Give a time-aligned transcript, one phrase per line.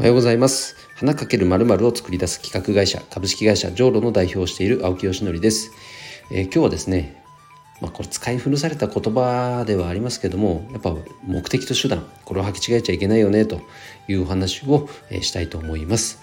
[0.00, 0.76] おはようございます。
[0.94, 5.72] 花かけるまるを作り出す企画会社株式会社ジョーロの代表をしている青木よしのりです、
[6.32, 7.22] えー、今日はですね
[7.82, 10.96] まあ、これ使い古された言葉ではありますけどもやっぱ
[11.26, 13.60] 目的と手段これを履き違えちゃいけないよねと
[14.08, 16.18] いうお話を、えしたいと思います、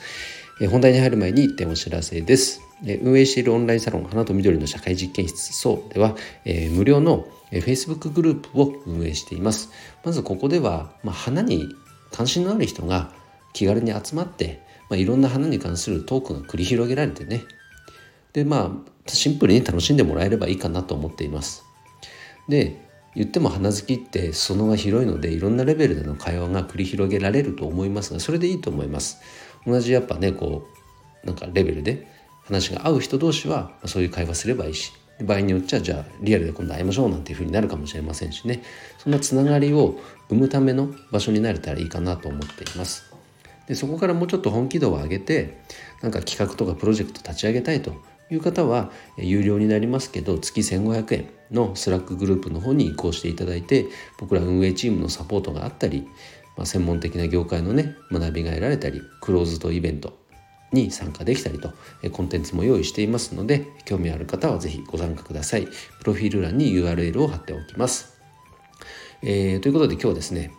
[0.60, 2.62] え本題に入る前に1点お知らせです。
[2.84, 6.16] え運営しているオンラインサロン花と緑の社会実験室そうでは、
[6.46, 9.70] え、無料の Facebook グループを運営しています。
[10.04, 11.68] まずここでは、まあ、花に
[12.12, 13.12] 関心のある人が
[13.54, 17.44] 気軽に集まって、まあ、いろんな花に関するトークが繰り広げられてね。
[18.34, 21.64] でまあシンプルに楽しんでもらえればいいかなと思っています。
[22.48, 29.18] で言っても花好きって裾野が広いのでいろんなレベルでの会話が繰り広げられると思いますがそれでいいと思います。
[29.66, 30.68] 同じやっぱねこ
[31.24, 32.08] うなんかレベルで
[32.44, 38.62] 話が合う人同士はそういう会話すればいいし場合によっちゃじゃあリアルで今度会いましょうなんていうふうになるかもしれませんしね。
[39.00, 43.07] そんなつながりを生むための場所になれたらいいかなと思っています。
[43.68, 45.62] でそこからもうちょっと本気度を上げて
[46.02, 47.94] なんか企画とかプロジェクト立ち上げたいと
[48.30, 53.88] いう方は有料になりますけど月1500円の Slackグループの方に移行していただいて
[54.20, 56.08] 僕ら運営チームのサポートがあったり、
[56.58, 60.18] まあ、専門的な業界のね学びが得られたりクローズドイベント
[60.74, 61.72] に参加できたりと
[62.12, 65.66] コンテンツも用意していますので興味ある方は是非ご参加ください。
[65.66, 65.72] プ
[66.06, 68.20] ロフィール欄に URL を貼っておきます、
[69.22, 70.52] えー、ということで今日はですね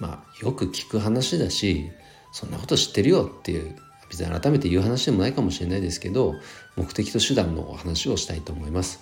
[0.00, 1.90] まあよく聞く話だし
[2.32, 3.76] そんなこと知ってるよっていう
[4.08, 6.34] 別に改めて言う話でもないかもしれないですけど
[6.76, 9.00] 目的と手段のお話をしたいと思います。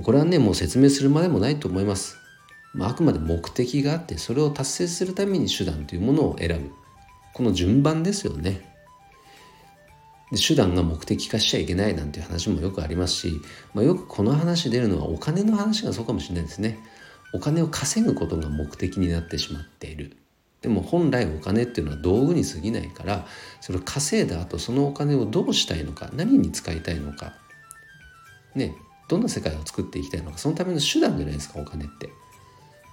[0.00, 2.16] これはねもう説明するまでもないと思います。
[2.74, 6.72] まあ、あくまで目的があってそれを達成するために手段というものを選ぶ。
[7.34, 8.72] この順番ですよね。
[10.30, 13.40] で手段が目的化しちゃいけないなんていう話もよくありますし、
[13.74, 16.78] まあ、よくこの話出るのはお金の話がそうかもしれないですね。
[17.34, 20.16] お金を稼ぐことが目的になってしまっている。
[20.62, 23.26] でも本来お金っていうのは道具に過ぎないから
[23.60, 27.34] それを稼いだ後そのお金をどうしたいのか何に使いたいのか
[28.54, 28.74] ね
[29.08, 32.10] どんな世界を作っていきたいのかそのための手段じゃないですかお金って。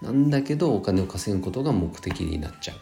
[0.02, 2.78] なんだけどお金を稼ぐことが目的になっちゃう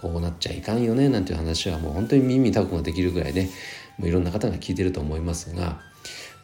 [0.00, 3.50] こうなっちゃいかんよねなんていう話はもう本当に耳たこができるぐらいね
[3.98, 5.80] もういろんな方が聞いてると思いますが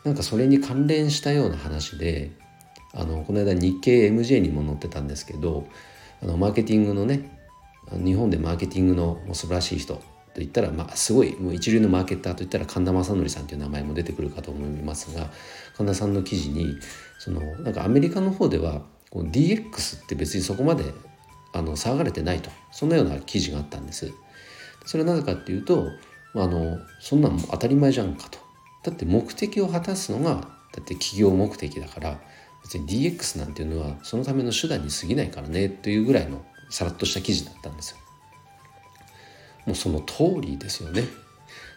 [0.05, 2.31] なんかそれに関連したような話で
[2.95, 5.67] あのこの間日経 MJ にも載ってたんですけど
[6.23, 7.38] あのマーケティングのね
[7.93, 10.03] 日本でマーケティングの素晴らしい人と
[10.37, 15.31] 言ったら、まあ、すごいもう一流のマーケッターといったら神田正則さんという名前も出てくるかと思いますが
[15.77, 16.77] 神田さんの記事に
[17.19, 20.85] そのなんかアメリカの方ではこう DX って別にそこまで
[21.53, 24.13] あの騒がれてないとそんなような記事があったんです。
[24.85, 25.89] それはなぜかっていうと
[26.35, 28.39] あのそんなん当たり前じゃんかと。
[28.85, 32.21] だって目的を果たすのがだって企業目的だから
[32.63, 37.99] 別に DX なんていうのはそのための手段に過ぎないからねというぐらいのさらっとした記事だったんですよ。
[39.67, 41.05] もうその通りですよね。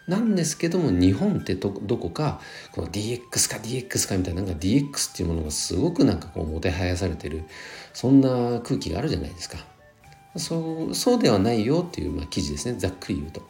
[0.08, 2.40] なんですけども日本ってどこか
[2.72, 3.20] この DX
[3.50, 7.44] か DX かみたいななんか DX っていうものがすごくなんかこうもてはやされてる
[7.92, 9.58] そんな空気があるじゃないですか。
[10.36, 13.42] そうそうではないよっていう、まあ、記事ですねざっくり言うと。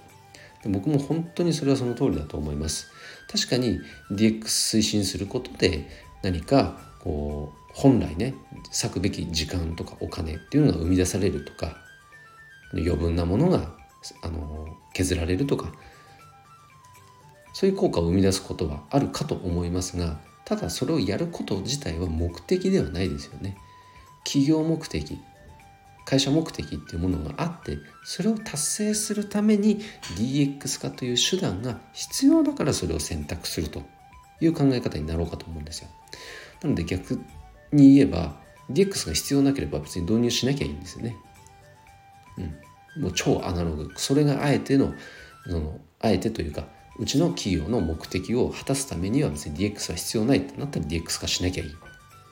[0.68, 2.90] 僕も本当にそれはその通りだと思います。
[3.30, 3.80] 確かに
[4.10, 5.88] DX 推進することで
[6.22, 8.34] 何かこう本来ね
[8.70, 11.76] 割くべき時間とかお金っていうのが生み出されるとか
[12.72, 13.74] 余分なものが
[14.22, 15.72] あの削られるとか
[17.54, 23.56] そういう効果を生み出すことはあるかと思いますがただそれをやること自体は目的ではないですよね。
[24.24, 25.18] 企業目的
[26.04, 29.80] 会社目的っていうものがあってそれを達成するために
[30.16, 33.82] DX 化という手段が必要だからそれを選択すると
[34.40, 35.88] いう考え方になろうかと思うんですよ。
[36.62, 37.20] なので逆
[37.72, 38.34] に言えば
[38.70, 41.16] DX が必要なければ別に導入しなきゃいいんですよね。
[42.96, 43.90] うん、もう超アナログ。
[43.96, 44.94] それがあえての
[45.46, 46.66] そのあえてというか
[46.98, 51.70] うちの企業の目的を果たすためには別に DX は必要ないってなったら DX 化しなきゃいい。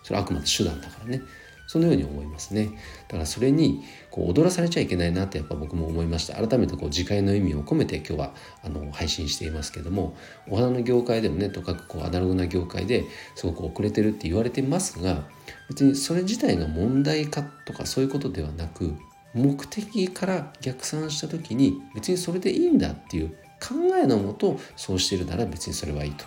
[0.03, 1.23] それはあくまで手段だからね。
[1.71, 2.71] そのように思いますね
[3.07, 8.35] だからそれにこう踊らされちゃいけないなってやっぱ僕も思いました改めてこう自戒の意味を込めて今日は
[8.65, 10.17] あの配信していますけども
[10.49, 13.05] お花の業界でもねとかくこうアナログな業界で
[13.37, 15.29] すごく遅れてるって言われてますが
[15.69, 18.97] 別にそれ自体が問題かとかそういうことではなく
[19.33, 23.29] 目的から逆算した時に別にそれでいいんだっていう
[23.61, 26.25] 考えのもとそうしてるなら別にそれはいいと。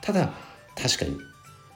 [0.00, 0.32] ただ
[0.74, 1.18] 確かに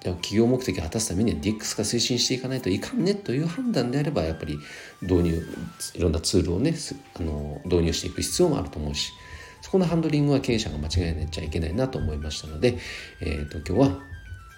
[0.03, 4.59] でも企業目的を果たすためには DX 化推進していかないといかんねという判断であればやっぱり
[5.01, 5.47] 導入
[5.95, 6.75] いろんなツールをね
[7.19, 9.13] あの導入していく必要もあると思うし
[9.61, 12.79] そこのハンドリングは経営者が間違えなちゃいけないなと思いましたので、
[13.21, 14.01] えーと、今日は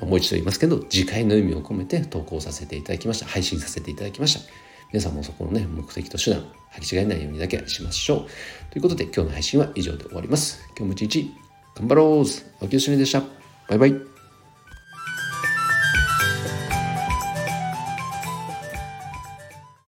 [0.00, 3.26] もう一度言いますけど次回の意味を込めて投稿させていただきました。
[3.26, 4.50] 配信させていただきました。
[4.92, 6.44] 皆さんもそこのね目的と手段
[6.74, 8.26] 履き違えないようにだけしましょう。
[8.70, 10.62] ということで今日の配信は以上で終わります。
[10.76, 11.30] 今日も一日
[11.76, 12.08] 頑張ろう
[12.60, 13.22] 青木よしのりでした。
[13.68, 14.13] バイバイ。